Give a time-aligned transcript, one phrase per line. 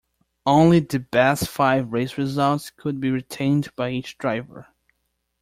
[0.47, 4.65] Only the best five race results could be retained by each driver.